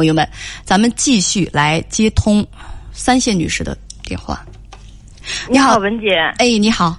[0.00, 0.26] 朋友们，
[0.64, 2.42] 咱们继续来接通
[2.90, 4.40] 三线女士的电话。
[5.46, 6.14] 你好，文姐。
[6.38, 6.96] 哎，你好。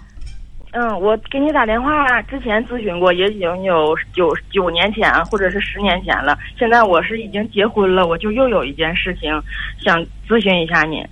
[0.74, 6.37] 嗯，我给你打电话之前咨询过，也已经有九九年前或者是十年前了。
[6.59, 9.32] 现在我是已经结婚了，我就又有一件事情
[9.84, 10.00] 想
[10.30, 11.04] 咨询一下你。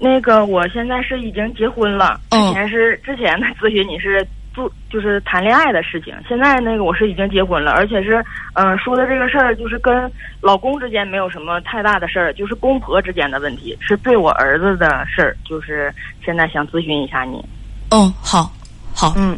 [0.00, 8.24] 那个，我现在是已经结婚了，之前是之前的咨询你是做就是谈恋爱的事情，现在那个我是已经结婚了，而且是
[8.54, 10.10] 嗯说的这个事儿就是跟
[10.40, 15.92] 老公之间没有什么太大的事儿，就是公婆之间的问题，是对我儿子的事儿，就是
[16.24, 17.44] 现在想咨询一下你。
[17.90, 18.50] 嗯，好。
[18.96, 19.36] 好，嗯，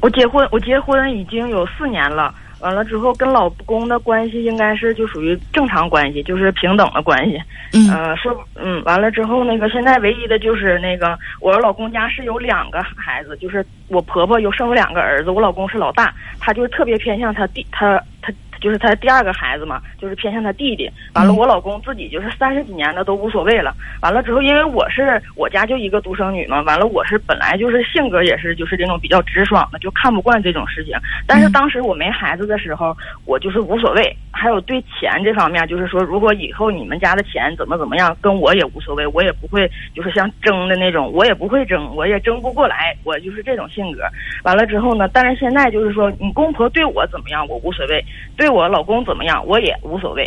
[0.00, 2.34] 我结婚，我结婚已经有四年了。
[2.64, 7.38] 完了之后，跟老公的关系应该是就属于正常关系，就是平等的关系。
[7.72, 18.32] 嗯，呃，说，嗯，完了之后，那个现在唯一的就是那个我老公家是有两个孩子，就是我婆婆有生了两个儿子，我老公是老大，他就是特别偏向他弟，他他。
[18.64, 20.90] 就是他第二个孩子嘛，就是偏向他弟弟。
[21.14, 23.74] 完了，我老公自己就是三十几年的都无所谓了。
[24.00, 30.94] 完了之后，因为我是我家就一个独生女嘛，完了我是本来就是性格也是就是这种比较直爽的，就看不惯这种事情。
[31.26, 34.16] 但是当时我没孩子的时候，我就是无所谓。
[34.36, 44.02] 还有对钱这方面，就是说如果以后你们家的钱怎么怎么样，跟我也无所谓，我也不会就是像争的那种，我也不会争，我也争不过来，我就是这种性格。
[44.42, 48.04] 完了之后呢，但是现在就是说你公婆对我怎么样，我无所谓。
[48.36, 50.24] 对我老公怎么样，我也无所谓。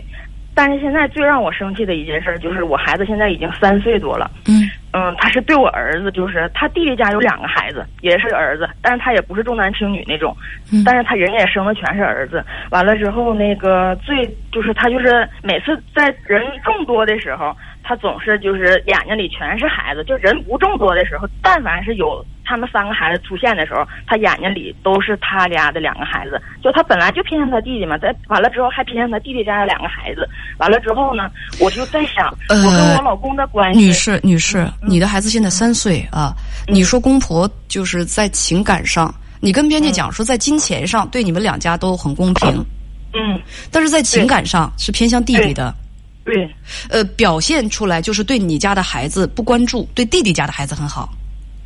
[0.53, 4.31] 但是现在最让我生气的一件事就是，我孩子现在已经三岁多了。
[4.47, 10.35] 嗯嗯，他是对我儿子，就是他弟弟家有两个孩子，也是儿子，但是他也不是重男轻女那种。
[10.73, 10.81] 嗯。
[10.83, 12.43] 但是他人家也生的全是儿子。
[12.71, 20.03] 完了之后，那个最就是他就是每次在人众多的时候，他总是就是眼睛里全是孩子。
[20.05, 22.25] 就人不众多的时候，但凡是有。
[22.47, 26.41] 他们三个孩子出现的时候，他眼睛里都是他家的两个孩子。
[26.63, 30.27] 就他本来就偏向他弟弟嘛，在完了之后还偏向他弟弟家的两个孩子。
[30.57, 33.79] 完了之后呢，我就在想，我跟我老公的关系。
[33.79, 36.33] 女士，女士，你的孩子现在三岁啊。
[36.67, 42.49] 你说公婆就是在情感上，你跟编辑讲说在金钱上对你们两家都很公平。
[43.13, 43.39] 嗯。
[43.71, 45.75] 但是在情感上是偏向弟弟的。
[46.23, 46.49] 对。
[46.89, 51.09] 呃，表现出来就是对你家的孩子不关注，对弟弟家的孩子很好。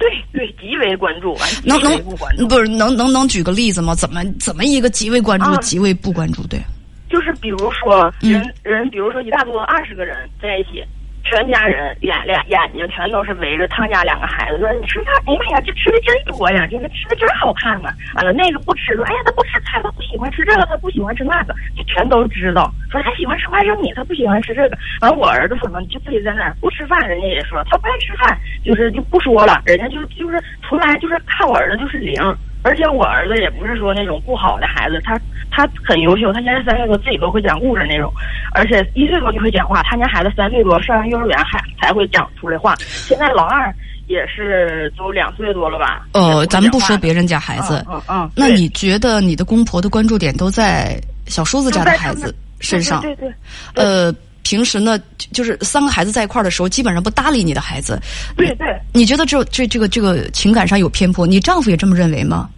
[0.02, 3.94] 对对，极为关注，能能不是能能能举个例子吗？
[3.94, 6.42] 怎么怎么一个极为关注，极为不关注？
[6.48, 6.60] 对，
[7.08, 10.84] 就是比如说人人，比如说一大桌二十个人在一起。
[11.32, 17.96] 全家人眼脸眼睛全都是围着他家两个孩子说：“你吃饭，哎呀呀，这吃的真多呀，这个吃的真好看啊！
[18.16, 22.70] 完了，那个不吃说，哎呀，他不吃菜，他不喜欢吃这个，他不喜欢吃那个，就全都知道。
[22.92, 24.78] 说他喜欢吃花生米，他不喜欢吃这个。
[25.00, 30.38] 完了，我儿子什么就自己在那儿不吃饭，人家也说他不爱吃饭，就是就不说了，人家就就是
[30.68, 32.22] 从来就是看我儿子就是零。”
[32.64, 38.12] 而且我儿子也不是说那种不好的孩子，他他很优秀，他现在三岁多，自己都会讲故事那种，
[38.54, 39.82] 而且一岁多就会讲话。
[39.84, 42.76] 他家孩子三岁多上完幼儿园还才会讲出来话。
[42.80, 43.74] 现在老二
[44.08, 46.06] 也是都两岁多了吧？
[46.14, 53.02] 呃，咱们不说别人家孩子，嗯嗯，那你觉得你的公婆的关注点都在小叔子家的孩子身上？
[53.02, 53.32] 对对。
[53.74, 54.14] 呃，
[54.52, 55.00] 平时呢，
[55.32, 57.98] 就是三个孩子在一块儿的时候，基本上不搭理你的孩子。
[58.36, 58.68] 对对。
[58.94, 61.26] 你觉得这这这个这个情感上有偏颇？
[61.26, 62.50] 你丈夫也这么认为吗？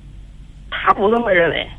[0.71, 1.69] 他不这么认为，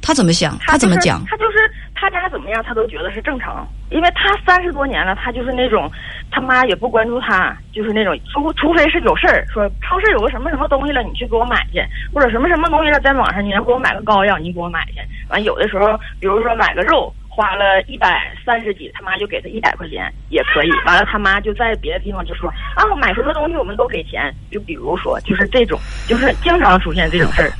[0.00, 0.56] 他怎么想？
[0.60, 1.24] 他怎么讲？
[1.26, 1.58] 他就是
[1.92, 3.66] 他家怎么样，他都觉得是正常。
[3.90, 5.90] 因为他三十多年了，他就是那种
[6.30, 15.00] 他妈也不关注他，就是那种除除非是有事儿，说超市有个什么什么东西了，你去给我买去，或者什么什么东西了，在网上你要给我买个膏药，你给我买去。
[15.30, 20.70] 完有的时候，比如说买个肉，花了一百三十几，他妈就给他一百块钱也可以。
[20.86, 24.32] 完了他妈就在别的地方就说啊，我买什么东西我们都给钱。
[24.52, 27.50] 就比如说，就是这种，就是经常出现这种事儿。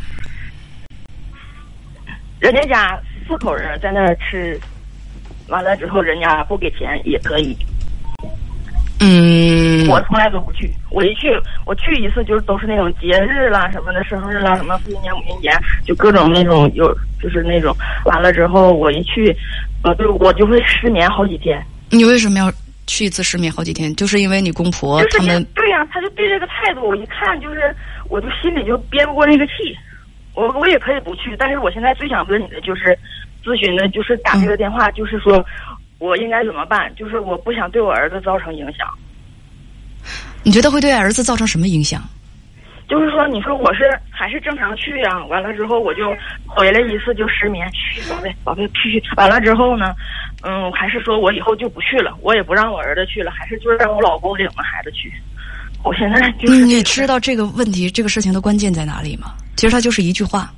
[2.39, 4.61] 人家家四口人在那儿吃，
[5.49, 7.57] 完了之后人家不给钱也可以。
[9.01, 10.71] 嗯，我从来都不去。
[10.91, 11.29] 我一去，
[11.67, 15.51] 我去一次就是都是那种节日啦什么的，生日啦什么父亲节母亲节，
[15.85, 17.77] 就各种那种有就是那种。
[18.05, 19.37] 完了之后我一去，
[19.83, 21.63] 呃，就我就会失眠好几天。
[21.91, 22.51] 你为什么要
[22.87, 23.95] 去一次失眠好几天？
[23.97, 27.75] 就是因为你公婆他们对呀，他就对这个态度，我一看就是，
[28.09, 29.53] 我就心里就憋不过那个气。
[30.35, 32.99] 我我也可以不去，但是我现在最想问你的就是
[33.45, 35.45] 咨询的，就是打这个电话，就是说
[36.05, 36.95] 我应该怎么办？
[36.95, 38.87] 就是我不想对我儿子造成影响。
[40.43, 42.03] 你觉得会对儿子造成什么影响？
[42.87, 45.25] 就是说，你说我是还是正常去啊？
[45.25, 46.15] 完了之后我就
[46.47, 49.03] 回来一次就失眠，去宝贝宝贝去。
[49.17, 49.95] 完了之后呢，
[50.43, 55.11] 嗯，还是说我以后就不去了，我也不让我儿子去了，还是就是让我老公领着孩子去。
[55.83, 59.33] 我现在就是你知道这个问题这个事情的关键在哪里吗？
[59.57, 60.53] 其实他就是一句话，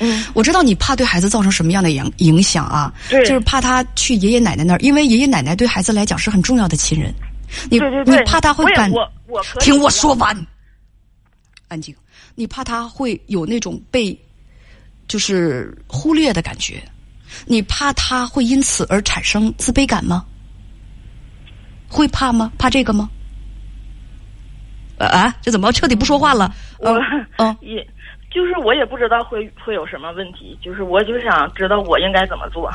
[0.00, 2.92] 嗯，我知道你怕对孩子造成什么样的影影响啊？
[3.08, 7.14] 对就是怕他去爷爷奶奶那儿，因为爷爷奶奶对孩子来讲是很重要的亲人。
[7.70, 8.90] 你对对对，你怕他会感
[9.60, 10.46] 听我说完，
[11.68, 11.94] 安静。
[12.34, 14.18] 你怕他会有那种被
[15.06, 16.82] 就是忽略的感觉，
[17.46, 20.24] 你怕他会因此而产生自卑感吗？
[21.88, 22.50] 会怕吗？
[22.58, 23.08] 怕这个吗？
[24.98, 26.52] 呃啊，这怎么彻底不说话了？
[26.78, 26.90] 我
[27.36, 27.86] 嗯也
[28.34, 32.68] 就是我也不知道会会有什么问题，就是我就想知道我应该怎么做。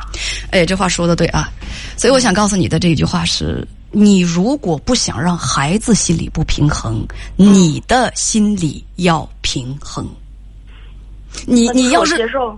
[0.52, 1.50] 哎，这话说的对啊，
[1.98, 10.08] 所以我想告诉你的这一句话是：你如果不想让孩子心理不平衡，你的心理要平衡。
[11.46, 12.58] 你你要是接受，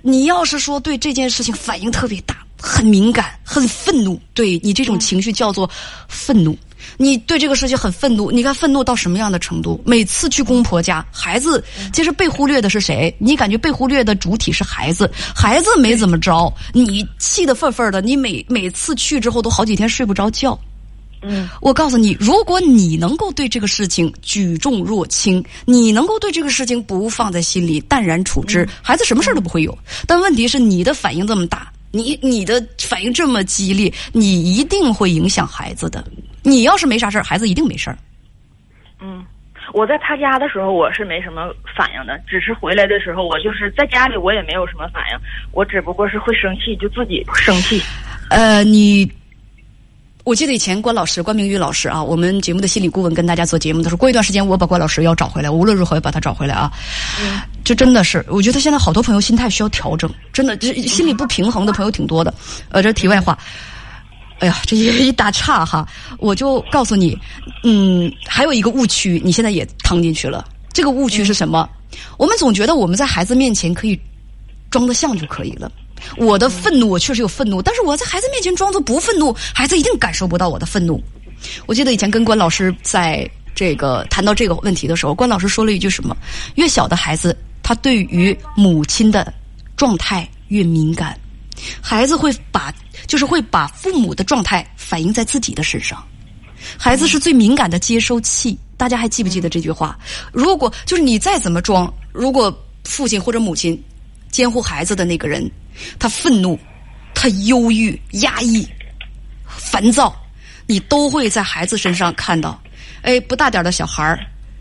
[0.00, 5.68] 你要是说对这件事情反应特别大，很敏感，很愤怒，对你这种情绪叫做
[6.08, 6.56] 愤怒。
[6.96, 9.80] 你对这个事情很愤怒，你看愤怒到什么样的程度？
[9.84, 11.62] 每次去公婆家，孩子
[11.92, 13.14] 其实被忽略的是谁？
[13.18, 20.58] 你感觉被忽略的主体是孩子，孩子没怎么着，你气得愤愤的，你每每次去之后都好几天睡不着觉。
[21.20, 29.76] 嗯我告诉你，如果你能够对这个事情举重若轻，你能够对这个事情不放在心里，淡然处之，孩子什么事儿都不会有。
[30.06, 36.04] 但问题是，你的反应这么大，你你的反应这么激烈，你一定会影响孩子的。
[36.42, 37.98] 你要是没啥事儿，孩子一定没事儿。
[39.00, 39.24] 嗯。
[39.74, 45.18] 我在他家的时候，我是没什么反应的，只是回来的时候，我就是在家里，我也没有什么反应，
[45.52, 47.82] 我只不过是会生气，就自己生气。
[48.30, 49.10] 呃，你。
[50.28, 56.70] 我记得以前关老师、关明玉老师啊，我们节目的心理顾问跟大家做节目的时候，过一段时间我把关老师要找回来，我无论如何要把他找回来啊。
[57.18, 62.32] 嗯这真的是，我觉得现在好多朋友心态需要调整，真的，这心理不平衡的朋友挺多的。
[62.68, 63.38] 呃，这题外话，
[64.40, 65.88] 哎呀，这一一打岔哈，
[66.18, 67.16] 我就告诉你，
[67.64, 70.46] 嗯，还有一个误区，你现在也趟进去了。
[70.74, 71.66] 这个误区是什么？
[72.18, 73.98] 我们总觉得我们在孩子面前可以
[74.68, 75.72] 装得像就可以了。
[76.16, 81.02] 我的愤怒，我确实有愤怒，但是我在孩子面前装作不愤怒，孩子一定感受不到我的愤怒。
[81.66, 86.16] 我记得以前跟关老师在这个谈到这个问题的时候，关老师说了一句什么：
[86.56, 89.32] 越小的孩子，他对于母亲的
[89.76, 91.18] 状态越敏感，
[91.80, 92.74] 孩子会把
[93.06, 96.02] 就是会把父母的状态反映在自己的身上。
[96.76, 99.96] 孩子是最敏感的接收器，大家还记不记得这句话？
[100.32, 102.52] 如果就是你再怎么装，如果
[102.84, 103.80] 父亲或者母亲
[104.30, 105.50] 监护孩子的那个人，
[105.98, 106.58] 他愤怒、
[107.14, 108.66] 他忧郁、压抑、
[109.46, 110.14] 烦躁，
[110.66, 112.60] 你都会在孩子身上看到。
[113.02, 114.18] 哎，不大点的小孩儿，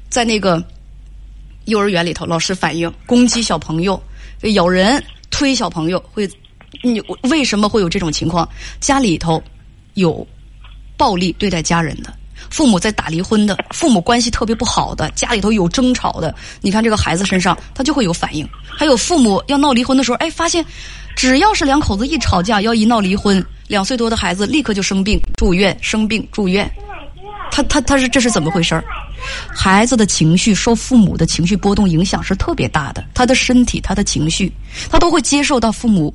[0.10, 0.64] 在那个
[1.66, 4.02] 幼儿园里头，老师反映攻击小朋友、
[4.54, 6.30] 咬人、推小朋友，会
[6.84, 8.48] 你为什么会有这种情况？
[8.80, 9.42] 家里头
[9.96, 10.26] 有
[10.96, 12.14] 暴力对待家人的。
[12.50, 18.48] 父母在打离婚的，父母关系特别不好的，家里头有争吵的，你看这个孩子身上他就会有反应。
[18.66, 20.66] 还有父母要闹离婚的时候，哎，发现
[21.16, 26.70] 只要是两口子一吵架，要一闹离婚，两岁多的孩子立刻就生病住院，生病住院。
[27.50, 28.84] 他他他是这是怎么回事儿？
[29.50, 34.52] 孩子的情绪受父母的情绪波动影响是特别大的，他的身体、他的情绪，
[34.92, 36.14] 他都会接受到父母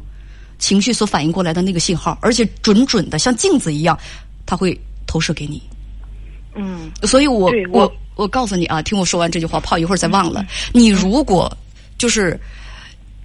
[0.59, 3.99] 情绪所反应过来的那个信号，而且准准的像镜子一样，
[4.47, 5.61] 他会投射给你。
[6.55, 10.45] 嗯所以我我我我告诉你啊，听我说完这句话，怕一会儿再忘了。
[10.73, 11.51] 你如果
[11.99, 12.39] 就是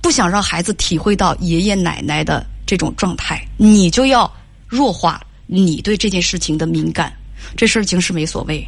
[0.02, 4.32] 不想让孩子体会到爷爷奶奶的这种状态，你就要
[4.68, 7.12] 弱化你对这件事情的敏感。
[7.56, 8.66] 这事情是没所谓，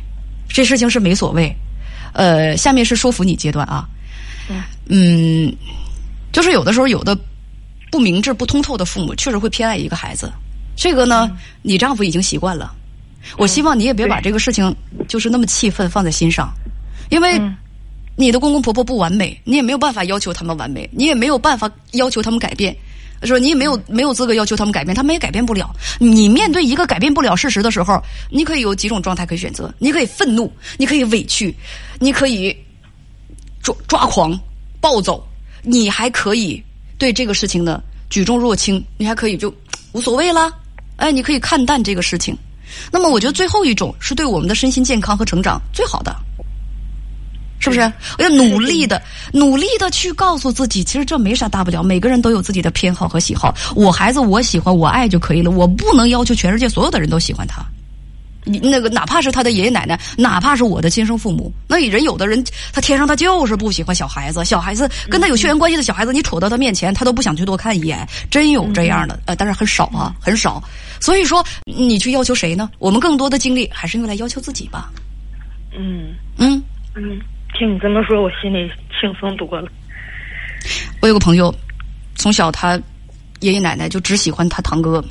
[0.48, 1.54] 这事情是没所谓。
[2.14, 3.88] 呃，下面是说服你阶段啊。
[4.88, 5.54] 嗯，
[6.32, 7.18] 就是有的时候有的
[7.92, 10.32] 不明智、不通透的父母，确实会偏爱一个孩子。
[10.76, 11.30] 这个呢，
[11.62, 12.74] 你丈夫已经习惯了。
[13.38, 14.76] 我希望你也别把这个事情
[15.08, 16.52] 就是那么气愤放在心上，
[17.10, 17.56] 因为嗯
[18.16, 22.76] 你的公公婆婆不完美，你也没有办法要求他们完美，你也没有办法要求他们改变，
[23.24, 25.74] 说你也没有没有资格要求他们改变，他们也改变不了。
[26.00, 31.56] 你面对一个改变不了事实的时候，你可以有几种状态可以选择，你可以愤怒，你可以委屈，
[32.00, 32.56] 你可以
[33.62, 34.38] 抓抓狂、
[34.82, 35.26] 暴走，
[35.62, 36.62] 你还可以
[36.98, 39.54] 对这个事情呢举重若轻，你还可以就
[39.94, 40.52] 无所谓啦。
[40.98, 42.38] 哎，你可以看淡这个事情。
[42.92, 46.16] 那么，我觉得最后一种是对我们的身心健康和成长最好的，
[47.60, 47.82] 是不是？
[48.18, 49.02] 我要努力的、
[49.34, 51.84] 努力的去告诉自己，其实这没啥大不了。
[51.84, 55.52] 每个人都有自己的偏好和喜好，我孩子我喜欢，我爱就可以了。
[55.52, 57.64] 我不能要求全世界所有的人都喜欢他。
[58.50, 70.62] 你那个哪怕是他的爷爷奶奶，哪怕是我的亲生父母，那人有的人他天生他就是不喜欢小孩子，小孩子跟他有血缘关系的小孩子，你杵到他面前，他都不想去多看一眼，真有这样的，呃，但是很少啊，很少。
[71.00, 72.70] 所以说，你去要求谁呢？
[72.80, 74.92] 我们更多的精力还是用来要求自己吧。
[75.72, 76.62] 嗯嗯，
[76.96, 77.22] 嗯，
[77.58, 79.70] 听你这么说，我心里轻松多了。
[81.02, 81.54] 我有个朋友，
[82.16, 82.78] 从小他
[83.40, 85.04] 爷爷奶奶就只喜欢他堂哥，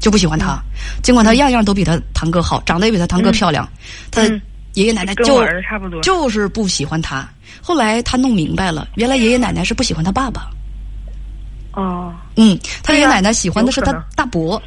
[0.00, 0.60] 就不喜欢他。
[1.02, 3.68] 尽管他样样都比他堂哥好，长得也比他堂哥漂亮，
[4.10, 4.42] 他嗯
[4.74, 6.00] 爷爷奶奶跟就我儿子差不多。
[6.00, 7.28] 就是不喜欢他。
[7.60, 10.48] 后来他弄明白了，原来爷爷奶奶是不喜欢他爸爸。
[11.72, 14.60] 哦，嗯，他爷爷奶奶喜欢的是他大伯，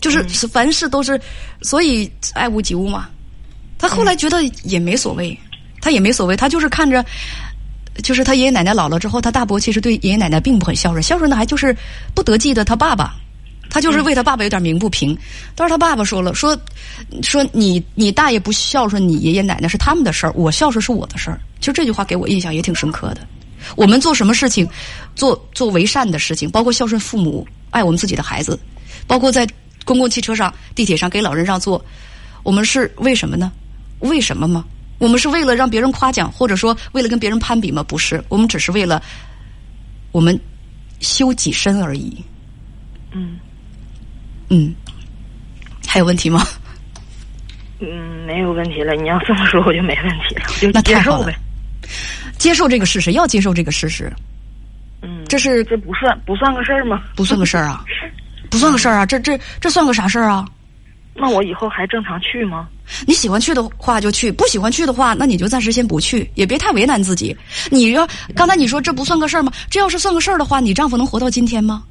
[0.00, 1.20] 就是是凡事都是，
[1.62, 3.08] 所以爱屋及乌嘛。
[3.78, 5.36] 他后来觉得也没所谓，
[5.80, 7.04] 他也没所谓，他就是看着，
[8.02, 11.74] 就是他爷爷奶奶老了之后，他大伯其实对爷爷奶奶并不很孝顺，孝顺的还就是
[12.14, 13.14] 不得计的他爸爸。
[13.70, 15.16] 他就是为他爸爸有点鸣不平，
[15.54, 16.58] 但是他爸爸说了，说
[17.22, 21.40] 说你你大爷不孝顺你爷爷奶奶是他们的事儿，我孝顺是我的事儿。
[21.60, 23.20] 其实这句话给我印象也挺深刻的。
[23.76, 24.68] 我们做什么事情，
[25.14, 28.58] 做做为善的事情，包括孝顺父母、爱我们自己的孩子，
[29.06, 29.46] 包括在
[29.84, 31.82] 公共汽车上、地铁上给老人让座，
[32.42, 33.52] 我们是为什么呢？
[34.00, 34.64] 为什么吗？
[34.98, 37.82] 我们是为了让别人夸奖，或者说为了跟别人攀比吗？
[37.82, 39.02] 不是，我们只是为了
[40.10, 40.38] 我们
[41.00, 42.22] 修己身而已。
[43.12, 43.38] 嗯
[44.50, 44.74] 嗯，
[45.86, 46.46] 还有问题吗？
[47.80, 48.92] 嗯，没有问题了。
[48.94, 51.36] 你要这么说，我就没问题了，就那太好了接受呗。
[52.36, 54.12] 接受这个事实，要接受这个事实，
[55.02, 57.00] 嗯，这是这不算不算个事儿吗？
[57.16, 57.84] 不算个事儿啊，
[58.50, 60.46] 不算个事儿啊，这这这算个啥事儿啊？
[61.14, 62.68] 那我以后还正常去吗？
[63.06, 67.36] 你喜欢去的话就去，不喜欢去的话，那你就暂时先不去，也别太为难自己。
[67.70, 69.52] 你要刚才你说这不算个事儿吗？
[69.70, 71.82] 这要是算个事儿的话，你丈夫能活到今天吗？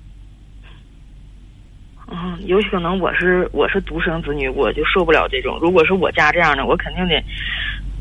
[2.39, 5.58] 嗯，有可能我是我是独生子女，我就受不了这种。
[5.62, 7.24] 如果是我家这样的，我肯定得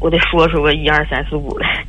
[0.00, 1.84] 我得说出个一二三四五来。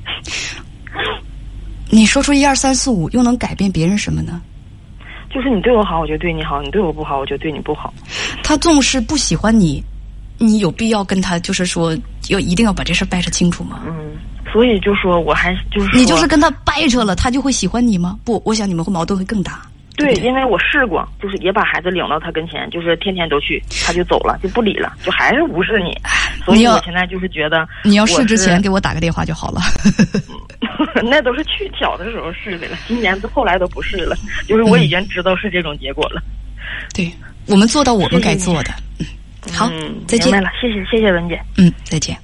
[1.91, 4.41] 你说出一二三四五，又能改变别人什么呢？
[5.33, 7.93] 就是你对我好，我就对你好；你对我不好，我就对你不好。
[8.43, 9.83] 他纵是不喜欢你，
[10.37, 11.97] 你有必要跟他就是说，
[12.29, 13.81] 要一定要把这事儿掰扯清楚吗？
[13.87, 14.17] 嗯，
[14.51, 18.17] 所以就说我还就是你就是跟他掰扯了，他就会喜欢你吗？
[18.23, 19.68] 不，我想你们会矛盾会更大。
[19.99, 25.95] 对，因为我试过，就是也把孩子领到他跟前，就是天天都去，他就走了，就不理了，就还是无视你。
[26.45, 29.59] 所以我现在就是觉得，你要试之前给我打个电话就好了。
[31.03, 34.15] 那都是去小的时候试的了，今年后来都不试了，
[34.47, 36.21] 就是我已经知道是这种结果了。
[36.93, 37.11] 对，
[37.47, 38.71] 我们做到我们该做的。
[38.99, 39.05] 嗯，
[39.53, 41.39] 好嗯，再见明白了，谢谢谢谢文姐。
[41.57, 42.17] 嗯，再见。